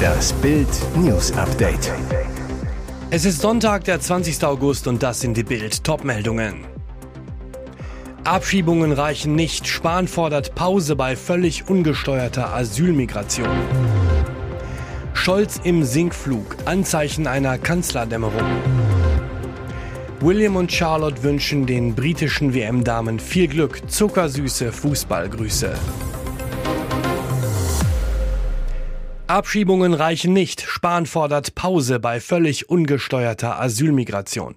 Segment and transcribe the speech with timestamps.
[0.00, 1.92] Das Bild News Update.
[3.10, 4.44] Es ist Sonntag, der 20.
[4.44, 6.64] August und das sind die Bild Topmeldungen.
[8.24, 9.66] Abschiebungen reichen nicht.
[9.66, 13.48] Spahn fordert Pause bei völlig ungesteuerter Asylmigration.
[15.14, 16.56] Scholz im Sinkflug.
[16.64, 18.46] Anzeichen einer Kanzlerdämmerung.
[20.20, 23.90] William und Charlotte wünschen den britischen WM-Damen viel Glück.
[23.90, 25.74] Zuckersüße Fußballgrüße.
[29.30, 30.60] Abschiebungen reichen nicht.
[30.62, 34.56] Spahn fordert Pause bei völlig ungesteuerter Asylmigration.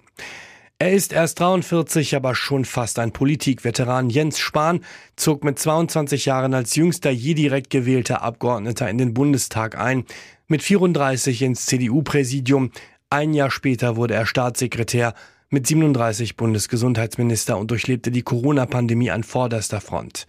[0.80, 4.10] Er ist erst 43, aber schon fast ein Politikveteran.
[4.10, 4.80] Jens Spahn
[5.14, 10.06] zog mit 22 Jahren als jüngster je direkt gewählter Abgeordneter in den Bundestag ein,
[10.48, 12.72] mit 34 ins CDU-Präsidium.
[13.10, 15.14] Ein Jahr später wurde er Staatssekretär
[15.50, 20.26] mit 37 Bundesgesundheitsminister und durchlebte die Corona-Pandemie an vorderster Front.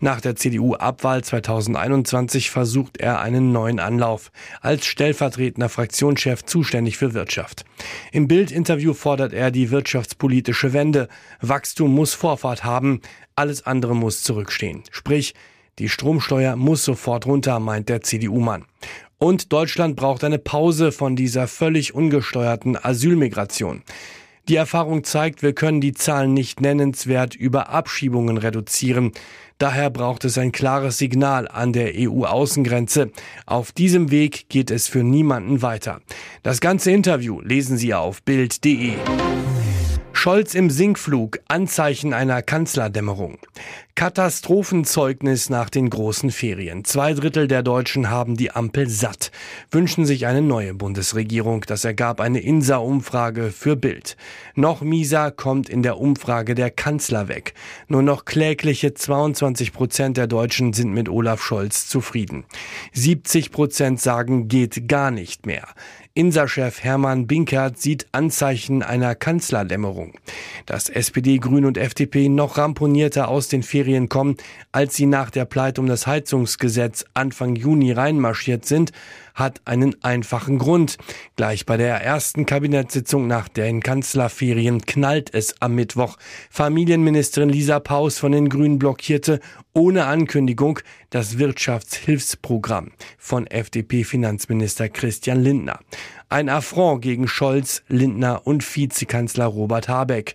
[0.00, 4.30] Nach der CDU-Abwahl 2021 versucht er einen neuen Anlauf
[4.60, 7.64] als stellvertretender Fraktionschef zuständig für Wirtschaft.
[8.12, 11.08] Im Bild-Interview fordert er die wirtschaftspolitische Wende.
[11.40, 13.00] Wachstum muss Vorfahrt haben,
[13.34, 14.82] alles andere muss zurückstehen.
[14.90, 15.34] Sprich,
[15.78, 18.64] die Stromsteuer muss sofort runter, meint der CDU-Mann.
[19.18, 23.82] Und Deutschland braucht eine Pause von dieser völlig ungesteuerten Asylmigration.
[24.48, 29.10] Die Erfahrung zeigt, wir können die Zahlen nicht nennenswert über Abschiebungen reduzieren.
[29.58, 33.10] Daher braucht es ein klares Signal an der EU-Außengrenze.
[33.44, 36.00] Auf diesem Weg geht es für niemanden weiter.
[36.44, 38.92] Das ganze Interview lesen Sie auf Bild.de.
[40.16, 43.38] Scholz im Sinkflug, Anzeichen einer Kanzlerdämmerung.
[43.94, 46.84] Katastrophenzeugnis nach den großen Ferien.
[46.84, 49.30] Zwei Drittel der Deutschen haben die Ampel satt,
[49.70, 51.64] wünschen sich eine neue Bundesregierung.
[51.66, 54.16] Das ergab eine INSA-Umfrage für Bild.
[54.54, 57.54] Noch mieser kommt in der Umfrage der Kanzler weg.
[57.88, 62.44] Nur noch klägliche 22 Prozent der Deutschen sind mit Olaf Scholz zufrieden.
[62.92, 65.68] 70 Prozent sagen, geht gar nicht mehr.
[66.16, 70.14] INSA-Chef Hermann Binkert sieht Anzeichen einer Kanzlerdämmerung.
[70.64, 74.38] Dass SPD, Grün und FDP noch ramponierter aus den Ferien kommen,
[74.72, 78.92] als sie nach der Pleite um das Heizungsgesetz Anfang Juni reinmarschiert sind,
[79.36, 80.96] hat einen einfachen Grund.
[81.36, 86.16] Gleich bei der ersten Kabinettssitzung nach den Kanzlerferien knallt es am Mittwoch.
[86.50, 89.38] Familienministerin Lisa Paus von den Grünen blockierte
[89.74, 90.80] ohne Ankündigung
[91.10, 95.78] das Wirtschaftshilfsprogramm von FDP-Finanzminister Christian Lindner.
[96.30, 100.34] Ein Affront gegen Scholz, Lindner und Vizekanzler Robert Habeck.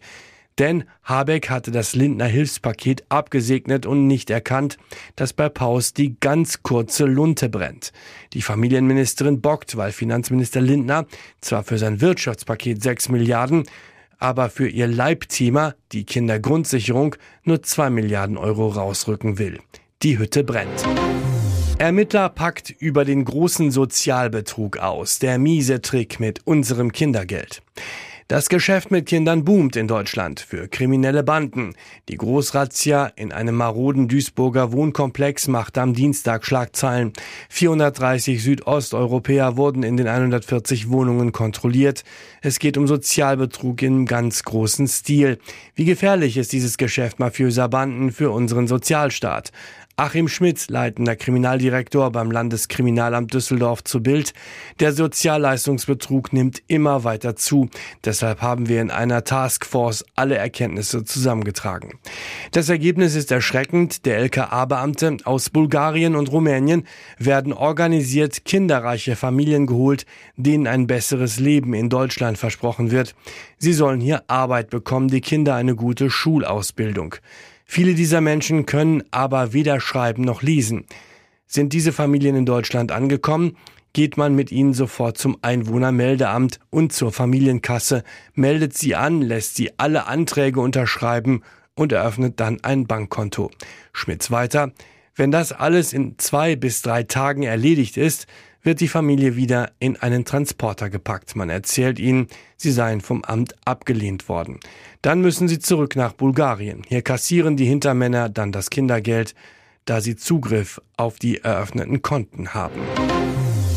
[0.62, 4.78] Denn Habeck hatte das Lindner Hilfspaket abgesegnet und nicht erkannt,
[5.16, 7.92] dass bei Paus die ganz kurze Lunte brennt.
[8.34, 11.08] Die Familienministerin bockt, weil Finanzminister Lindner
[11.40, 13.64] zwar für sein Wirtschaftspaket 6 Milliarden,
[14.20, 19.58] aber für ihr Leibthema, die Kindergrundsicherung, nur 2 Milliarden Euro rausrücken will.
[20.04, 20.86] Die Hütte brennt.
[21.80, 27.64] Ermittler packt über den großen Sozialbetrug aus, der miese Trick mit unserem Kindergeld.
[28.32, 31.74] Das Geschäft mit Kindern boomt in Deutschland für kriminelle Banden.
[32.08, 37.12] Die Großrazzia in einem maroden Duisburger Wohnkomplex macht am Dienstag Schlagzeilen.
[37.50, 42.06] 430 Südosteuropäer wurden in den 140 Wohnungen kontrolliert.
[42.42, 45.38] Es geht um Sozialbetrug im ganz großen Stil.
[45.76, 49.52] Wie gefährlich ist dieses Geschäft mafiöser Banden für unseren Sozialstaat?
[50.02, 54.34] Achim Schmitz, leitender Kriminaldirektor beim Landeskriminalamt Düsseldorf zu Bild.
[54.80, 57.70] Der Sozialleistungsbetrug nimmt immer weiter zu.
[58.04, 62.00] Deshalb haben wir in einer Taskforce alle Erkenntnisse zusammengetragen.
[62.52, 64.08] Das Ergebnis ist erschreckend.
[64.08, 66.88] Der LKA-Beamte aus Bulgarien und Rumänien
[67.20, 73.14] werden organisiert kinderreiche Familien geholt, denen ein besseres Leben in Deutschland versprochen wird.
[73.60, 77.18] Sie sollen hier Arbeit bekommen, die Kinder eine gute Schulausbildung.
[77.74, 80.88] Viele dieser Menschen können aber weder schreiben noch lesen.
[81.48, 83.56] Sind diese Familien in Deutschland angekommen,
[83.94, 89.72] geht man mit ihnen sofort zum Einwohnermeldeamt und zur Familienkasse, meldet sie an, lässt sie
[89.80, 91.44] alle Anträge unterschreiben
[91.74, 93.52] und eröffnet dann ein Bankkonto.
[93.94, 94.74] Schmitz weiter.
[95.16, 98.28] Wenn das alles in zwei bis drei Tagen erledigt ist,
[98.64, 101.36] wird die Familie wieder in einen Transporter gepackt.
[101.36, 102.28] Man erzählt ihnen,
[102.58, 104.60] sie seien vom Amt abgelehnt worden.
[105.02, 106.84] Dann müssen sie zurück nach Bulgarien.
[106.88, 109.36] Hier kassieren die Hintermänner dann das Kindergeld,
[109.86, 112.82] da sie Zugriff auf die eröffneten Konten haben.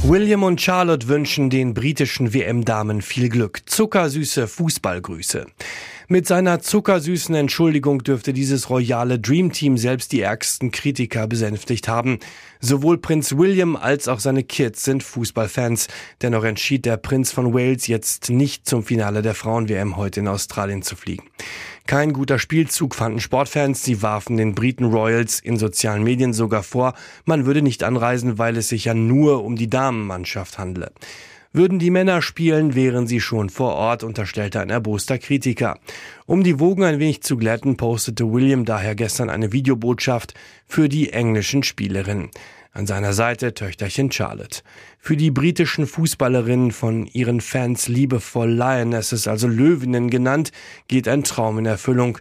[0.06, 3.62] William und Charlotte wünschen den britischen WM-Damen viel Glück.
[3.64, 5.46] Zuckersüße Fußballgrüße.
[6.08, 12.18] Mit seiner zuckersüßen Entschuldigung dürfte dieses royale Dream Team selbst die ärgsten Kritiker besänftigt haben.
[12.60, 15.88] Sowohl Prinz William als auch seine Kids sind Fußballfans.
[16.20, 20.82] Dennoch entschied der Prinz von Wales jetzt nicht zum Finale der Frauen-WM heute in Australien
[20.82, 21.24] zu fliegen.
[21.86, 23.82] Kein guter Spielzug fanden Sportfans.
[23.82, 26.94] Sie warfen den Briten Royals in sozialen Medien sogar vor,
[27.26, 30.92] man würde nicht anreisen, weil es sich ja nur um die Damenmannschaft handle.
[31.52, 35.78] Würden die Männer spielen, wären sie schon vor Ort, unterstellte ein erboster Kritiker.
[36.26, 40.34] Um die Wogen ein wenig zu glätten, postete William daher gestern eine Videobotschaft
[40.66, 42.30] für die englischen Spielerinnen.
[42.74, 44.62] An seiner Seite Töchterchen Charlotte.
[44.98, 50.50] Für die britischen Fußballerinnen von ihren Fans liebevoll Lionesses, also Löwinnen genannt,
[50.88, 52.18] geht ein Traum in Erfüllung.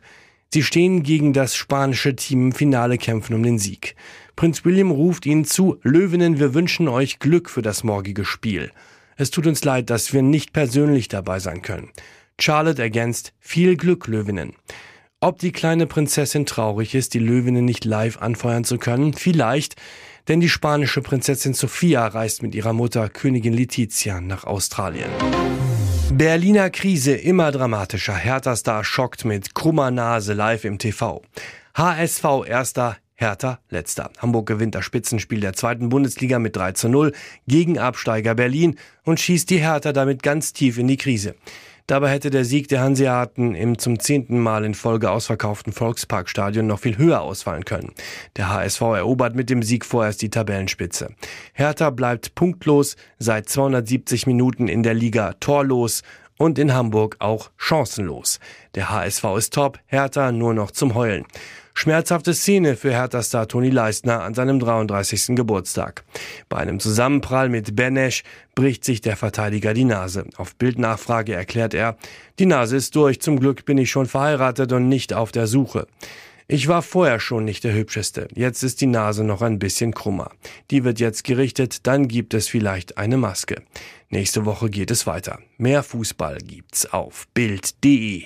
[0.54, 3.96] Sie stehen gegen das spanische Team im Finale kämpfen um den Sieg.
[4.36, 8.72] Prinz William ruft ihnen zu, Löwinnen, wir wünschen euch Glück für das morgige Spiel.
[9.18, 11.90] Es tut uns leid, dass wir nicht persönlich dabei sein können.
[12.40, 14.54] Charlotte ergänzt, viel Glück, Löwinnen.
[15.20, 19.14] Ob die kleine Prinzessin traurig ist, die Löwinnen nicht live anfeuern zu können?
[19.14, 19.78] Vielleicht,
[20.28, 25.10] denn die spanische Prinzessin Sophia reist mit ihrer Mutter Königin Letizia nach Australien.
[26.12, 28.16] Berliner Krise immer dramatischer.
[28.16, 31.22] Hertha-Star schockt mit krummer Nase live im TV.
[31.76, 34.12] HSV erster, Hertha letzter.
[34.20, 37.14] Hamburg gewinnt das Spitzenspiel der zweiten Bundesliga mit 3 zu 0
[37.48, 41.36] gegen Absteiger Berlin und schießt die Hertha damit ganz tief in die Krise.
[41.88, 46.80] Dabei hätte der Sieg der Hanseaten im zum zehnten Mal in Folge ausverkauften Volksparkstadion noch
[46.80, 47.92] viel höher ausfallen können.
[48.38, 51.10] Der HSV erobert mit dem Sieg vorerst die Tabellenspitze.
[51.54, 56.04] Hertha bleibt punktlos, seit 270 Minuten in der Liga torlos
[56.38, 58.40] und in Hamburg auch chancenlos.
[58.76, 61.26] Der HSV ist top, Hertha nur noch zum Heulen.
[61.74, 65.36] Schmerzhafte Szene für Hertha-Star Toni Leistner an seinem 33.
[65.36, 66.04] Geburtstag.
[66.48, 68.24] Bei einem Zusammenprall mit Benesch
[68.56, 70.26] bricht sich der Verteidiger die Nase.
[70.38, 71.98] Auf Bildnachfrage erklärt er,
[72.40, 75.88] die Nase ist durch, zum Glück bin ich schon verheiratet und nicht auf der Suche.
[76.48, 78.28] Ich war vorher schon nicht der Hübscheste.
[78.36, 80.32] Jetzt ist die Nase noch ein bisschen krummer.
[80.72, 83.64] Die wird jetzt gerichtet, dann gibt es vielleicht eine Maske.
[84.10, 85.40] Nächste Woche geht es weiter.
[85.58, 88.26] Mehr Fußball gibt's auf Bild.de.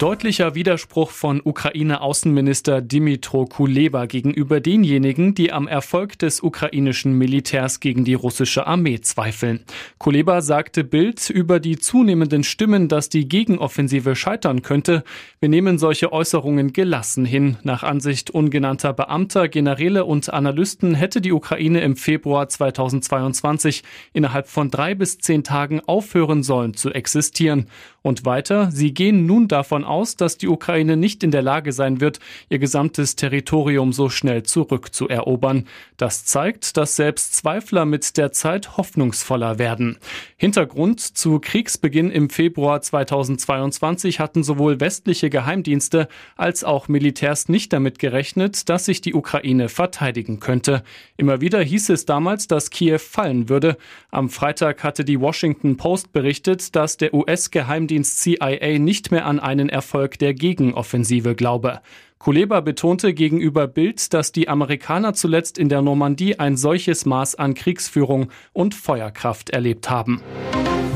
[0.00, 8.06] Deutlicher Widerspruch von Ukraine-Außenminister Dimitro Kuleba gegenüber denjenigen, die am Erfolg des ukrainischen Militärs gegen
[8.06, 9.60] die russische Armee zweifeln.
[9.98, 15.04] Kuleba sagte Bild über die zunehmenden Stimmen, dass die Gegenoffensive scheitern könnte.
[15.38, 17.58] Wir nehmen solche Äußerungen gelassen hin.
[17.62, 23.82] Nach Ansicht ungenannter Beamter, Generäle und Analysten hätte die Ukraine im Februar 2022
[24.14, 27.66] innerhalb von drei bis zehn Tagen aufhören sollen zu existieren.
[28.00, 32.00] Und weiter, sie gehen nun davon aus, dass die Ukraine nicht in der Lage sein
[32.00, 35.66] wird, ihr gesamtes Territorium so schnell zurückzuerobern.
[35.96, 39.98] Das zeigt, dass selbst Zweifler mit der Zeit hoffnungsvoller werden.
[40.36, 47.98] Hintergrund zu Kriegsbeginn im Februar 2022 hatten sowohl westliche Geheimdienste als auch Militärs nicht damit
[47.98, 50.82] gerechnet, dass sich die Ukraine verteidigen könnte.
[51.16, 53.76] Immer wieder hieß es damals, dass Kiew fallen würde.
[54.10, 59.40] Am Freitag hatte die Washington Post berichtet, dass der US-Geheimdienst Geheimdienst CIA nicht mehr an
[59.40, 61.80] einen Erfolg der Gegenoffensive glaube.
[62.20, 67.54] Kuleba betonte gegenüber Bild, dass die Amerikaner zuletzt in der Normandie ein solches Maß an
[67.54, 70.20] Kriegsführung und Feuerkraft erlebt haben.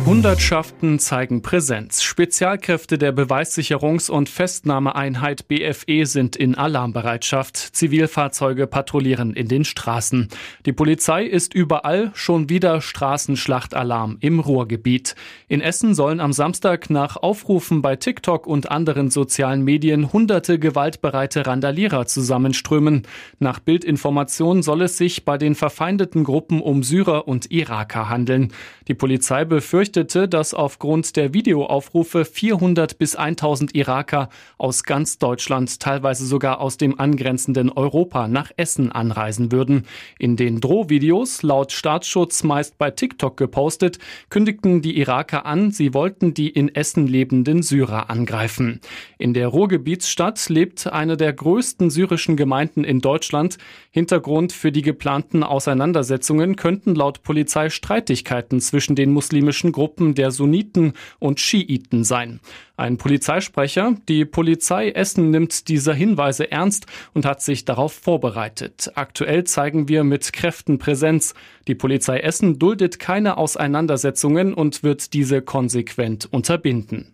[0.06, 2.02] Hundertschaften zeigen Präsenz.
[2.02, 7.56] Spezialkräfte der Beweissicherungs- und Festnahmeeinheit BFE sind in Alarmbereitschaft.
[7.56, 10.28] Zivilfahrzeuge patrouillieren in den Straßen.
[10.66, 15.14] Die Polizei ist überall schon wieder Straßenschlachtalarm im Ruhrgebiet.
[15.48, 21.13] In Essen sollen am Samstag nach Aufrufen bei TikTok und anderen sozialen Medien hunderte gewaltbereite
[21.14, 23.02] Randalierer zusammenströmen.
[23.38, 28.52] Nach Bildinformationen soll es sich bei den verfeindeten Gruppen um Syrer und Iraker handeln.
[28.86, 34.28] Die Polizei befürchtet, berichtete, dass aufgrund der Videoaufrufe 400 bis 1000 Iraker
[34.58, 39.86] aus ganz Deutschland, teilweise sogar aus dem angrenzenden Europa nach Essen anreisen würden.
[40.18, 43.98] In den Drohvideos, laut Staatsschutz meist bei TikTok gepostet,
[44.30, 48.80] kündigten die Iraker an, sie wollten die in Essen lebenden Syrer angreifen.
[49.18, 53.58] In der Ruhrgebietsstadt lebt eine der größten syrischen Gemeinden in Deutschland.
[53.90, 60.94] Hintergrund für die geplanten Auseinandersetzungen könnten laut Polizei Streitigkeiten zwischen den muslimischen Gruppen der Sunniten
[61.18, 62.40] und Schiiten sein.
[62.78, 68.90] Ein Polizeisprecher, die Polizei Essen nimmt diese Hinweise ernst und hat sich darauf vorbereitet.
[68.94, 71.34] Aktuell zeigen wir mit Kräften Präsenz.
[71.68, 77.13] Die Polizei Essen duldet keine Auseinandersetzungen und wird diese konsequent unterbinden.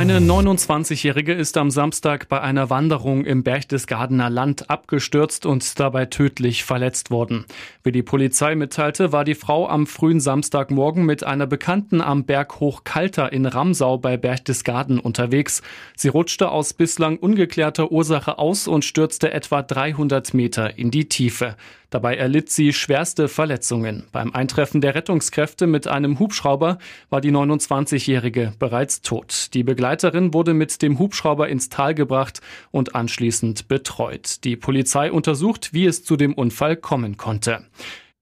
[0.00, 6.64] Eine 29-Jährige ist am Samstag bei einer Wanderung im Berchtesgadener Land abgestürzt und dabei tödlich
[6.64, 7.44] verletzt worden.
[7.84, 12.60] Wie die Polizei mitteilte, war die Frau am frühen Samstagmorgen mit einer Bekannten am Berg
[12.60, 15.60] Hochkalter in Ramsau bei Berchtesgaden unterwegs.
[15.94, 21.56] Sie rutschte aus bislang ungeklärter Ursache aus und stürzte etwa 300 Meter in die Tiefe.
[21.90, 24.04] Dabei erlitt sie schwerste Verletzungen.
[24.12, 26.78] Beim Eintreffen der Rettungskräfte mit einem Hubschrauber
[27.10, 29.52] war die 29-Jährige bereits tot.
[29.54, 34.44] Die Begleiterin wurde mit dem Hubschrauber ins Tal gebracht und anschließend betreut.
[34.44, 37.64] Die Polizei untersucht, wie es zu dem Unfall kommen konnte.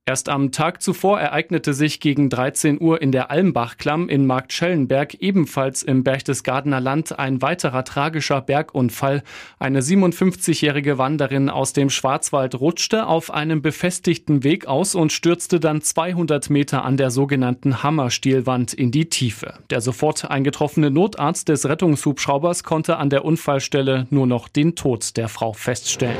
[0.08, 5.82] Erst am Tag zuvor ereignete sich gegen 13 Uhr in der Almbachklamm in Marktschellenberg ebenfalls
[5.82, 9.22] im Berchtesgadener Land ein weiterer tragischer Bergunfall.
[9.58, 15.82] Eine 57-jährige Wanderin aus dem Schwarzwald rutschte auf einem befestigten Weg aus und stürzte dann
[15.82, 19.58] 200 Meter an der sogenannten Hammerstielwand in die Tiefe.
[19.68, 25.28] Der sofort eingetroffene Notarzt des Rettungshubschraubers konnte an der Unfallstelle nur noch den Tod der
[25.28, 26.16] Frau feststellen.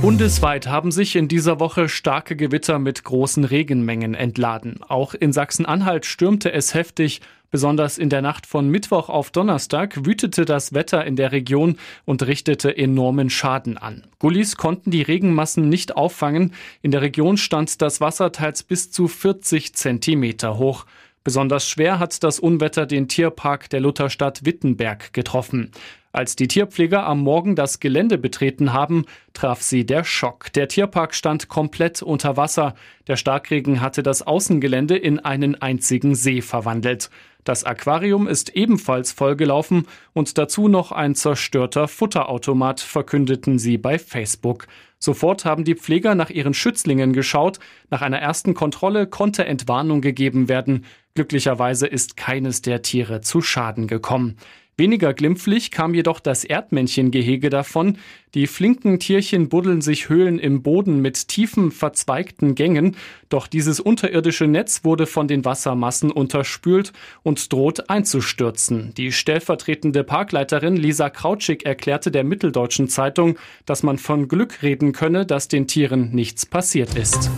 [0.00, 4.80] Bundesweit haben sich in dieser Woche starke Gewitter mit großen großen Regenmengen entladen.
[4.88, 7.20] Auch in Sachsen-Anhalt stürmte es heftig.
[7.50, 12.26] Besonders in der Nacht von Mittwoch auf Donnerstag wütete das Wetter in der Region und
[12.26, 14.06] richtete enormen Schaden an.
[14.18, 16.54] Gullis konnten die Regenmassen nicht auffangen.
[16.80, 20.86] In der Region stand das Wasser teils bis zu 40 Zentimeter hoch.
[21.22, 25.72] Besonders schwer hat das Unwetter den Tierpark der Lutherstadt Wittenberg getroffen.
[26.18, 30.52] Als die Tierpfleger am Morgen das Gelände betreten haben, traf sie der Schock.
[30.52, 32.74] Der Tierpark stand komplett unter Wasser.
[33.06, 37.08] Der Starkregen hatte das Außengelände in einen einzigen See verwandelt.
[37.44, 44.66] Das Aquarium ist ebenfalls vollgelaufen und dazu noch ein zerstörter Futterautomat, verkündeten sie bei Facebook.
[44.98, 47.60] Sofort haben die Pfleger nach ihren Schützlingen geschaut.
[47.90, 50.84] Nach einer ersten Kontrolle konnte Entwarnung gegeben werden.
[51.14, 54.36] Glücklicherweise ist keines der Tiere zu Schaden gekommen.
[54.78, 57.98] Weniger glimpflich kam jedoch das Erdmännchengehege davon.
[58.34, 62.94] Die flinken Tierchen buddeln sich Höhlen im Boden mit tiefen, verzweigten Gängen.
[63.28, 66.92] Doch dieses unterirdische Netz wurde von den Wassermassen unterspült
[67.24, 68.94] und droht einzustürzen.
[68.96, 75.26] Die stellvertretende Parkleiterin Lisa Krautschik erklärte der Mitteldeutschen Zeitung, dass man von Glück reden könne,
[75.26, 77.30] dass den Tieren nichts passiert ist.